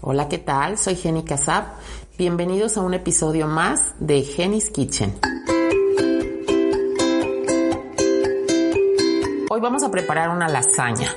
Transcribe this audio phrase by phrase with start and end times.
[0.00, 0.78] Hola, ¿qué tal?
[0.78, 1.64] Soy Jenny Casab.
[2.16, 5.18] Bienvenidos a un episodio más de Jenny's Kitchen.
[9.50, 11.12] Hoy vamos a preparar una lasaña.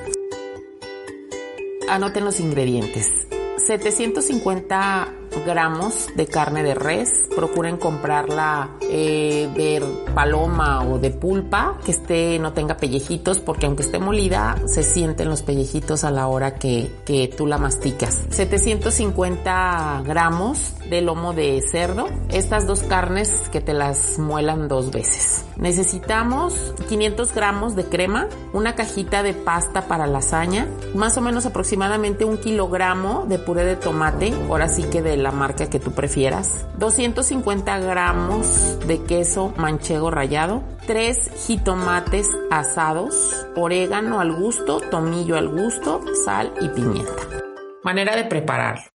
[1.89, 3.27] Anoten los ingredientes.
[3.65, 7.09] 750 gramos de carne de res.
[7.35, 9.81] Procuren comprarla eh, de
[10.13, 15.29] paloma o de pulpa, que esté, no tenga pellejitos, porque aunque esté molida, se sienten
[15.29, 18.25] los pellejitos a la hora que, que tú la masticas.
[18.29, 22.07] 750 gramos de lomo de cerdo.
[22.29, 25.45] Estas dos carnes que te las muelan dos veces.
[25.57, 32.25] Necesitamos 500 gramos de crema, una cajita de pasta para lasaña, más o menos aproximadamente
[32.25, 36.65] un kilogramo de puré de tomate, ahora sí que de la marca que tú prefieras,
[36.77, 45.99] 250 gramos de queso manchego rallado, 3 jitomates asados, orégano al gusto, tomillo al gusto,
[46.23, 47.11] sal y pimienta.
[47.83, 48.90] Manera de prepararlo.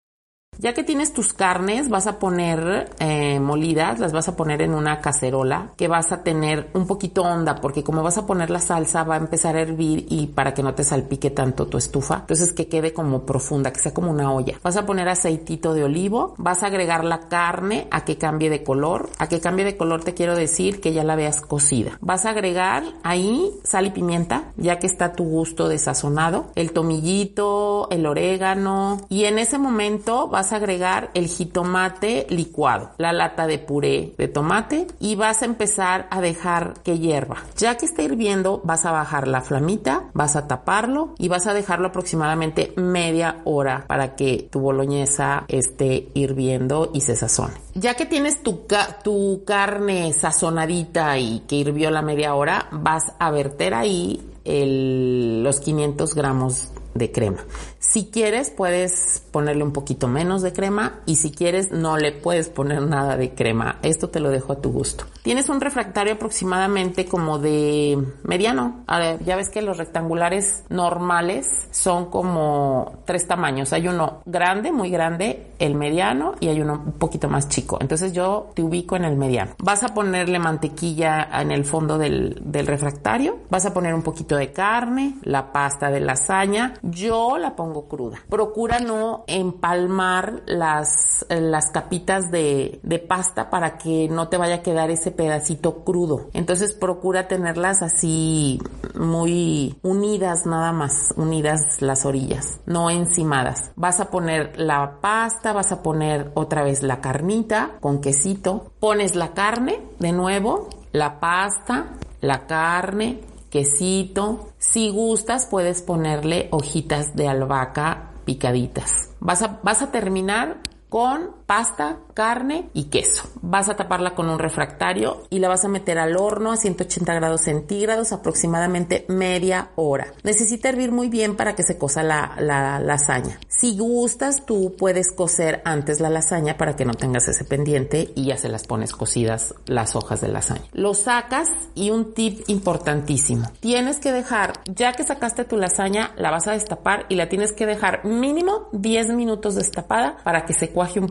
[0.59, 4.75] Ya que tienes tus carnes, vas a poner eh, molidas, las vas a poner en
[4.75, 8.61] una cacerola que vas a tener un poquito honda, porque como vas a poner la
[8.61, 12.19] salsa, va a empezar a hervir y para que no te salpique tanto tu estufa,
[12.21, 14.59] entonces que quede como profunda, que sea como una olla.
[14.63, 18.63] Vas a poner aceitito de olivo, vas a agregar la carne a que cambie de
[18.63, 19.11] color.
[19.19, 21.99] A que cambie de color te quiero decir que ya la veas cocida.
[22.01, 26.73] Vas a agregar ahí sal y pimienta, ya que está tu gusto de sazonado, el
[26.73, 33.47] tomillito, el orégano y en ese momento vas a agregar el jitomate licuado, la lata
[33.47, 37.37] de puré de tomate y vas a empezar a dejar que hierva.
[37.57, 41.55] Ya que está hirviendo, vas a bajar la flamita, vas a taparlo y vas a
[41.55, 47.55] dejarlo aproximadamente media hora para que tu boloñesa esté hirviendo y se sazone.
[47.75, 48.63] Ya que tienes tu,
[49.03, 56.15] tu carne sazonadita y que hirvió la media hora, vas a verter ahí los 500
[56.15, 57.45] gramos de crema.
[57.79, 62.49] Si quieres, puedes ponerle un poquito menos de crema y si quieres, no le puedes
[62.49, 63.79] poner nada de crema.
[63.83, 65.05] Esto te lo dejo a tu gusto.
[65.23, 68.85] Tienes un refractario aproximadamente como de mediano.
[69.25, 73.73] ya ves que los rectangulares normales son como tres tamaños.
[73.73, 77.79] Hay uno grande, muy grande, el mediano y hay uno un poquito más chico.
[77.81, 79.53] Entonces yo te ubico en el mediano.
[79.59, 83.39] Vas a ponerle mantequilla en el fondo del, del refractario.
[83.51, 86.75] Vas a poner un poquito de carne, la pasta de lasaña.
[86.91, 88.19] Yo la pongo cruda.
[88.29, 94.63] Procura no empalmar las, las capitas de, de pasta para que no te vaya a
[94.63, 96.29] quedar ese pedacito crudo.
[96.33, 98.61] Entonces procura tenerlas así
[98.95, 103.73] muy unidas nada más, unidas las orillas, no encimadas.
[103.77, 109.17] Vas a poner la pasta, vas a poner otra vez la carnita con quesito, pones
[109.17, 113.21] la carne de nuevo, la pasta, la carne,
[113.57, 114.53] quesito.
[114.59, 119.09] Si gustas, puedes ponerle hojitas de albahaca picaditas.
[119.19, 120.59] Vas a, vas a terminar
[120.91, 123.31] con pasta, carne y queso.
[123.41, 127.15] Vas a taparla con un refractario y la vas a meter al horno a 180
[127.15, 130.13] grados centígrados aproximadamente media hora.
[130.25, 133.39] Necesita hervir muy bien para que se cosa la, la lasaña.
[133.49, 138.27] Si gustas, tú puedes cocer antes la lasaña para que no tengas ese pendiente y
[138.27, 140.65] ya se las pones cocidas las hojas de lasaña.
[140.73, 143.51] Lo sacas y un tip importantísimo.
[143.61, 147.53] Tienes que dejar, ya que sacaste tu lasaña, la vas a destapar y la tienes
[147.53, 151.09] que dejar mínimo 10 minutos destapada para que se cuaje un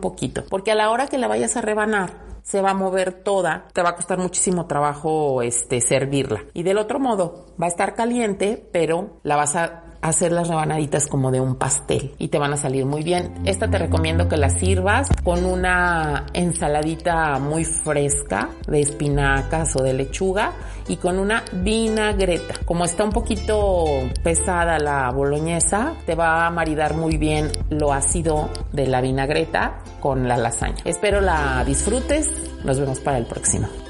[0.48, 3.82] porque a la hora que la vayas a rebanar, se va a mover toda, te
[3.82, 6.44] va a costar muchísimo trabajo este servirla.
[6.54, 11.06] Y del otro modo, va a estar caliente, pero la vas a hacer las rebanaditas
[11.06, 13.34] como de un pastel y te van a salir muy bien.
[13.44, 19.94] Esta te recomiendo que la sirvas con una ensaladita muy fresca de espinacas o de
[19.94, 20.52] lechuga
[20.88, 22.54] y con una vinagreta.
[22.64, 23.84] Como está un poquito
[24.22, 30.28] pesada la boloñesa, te va a maridar muy bien lo ácido de la vinagreta con
[30.28, 30.76] la lasaña.
[30.84, 32.28] Espero la disfrutes.
[32.64, 33.85] Nos vemos para el próximo.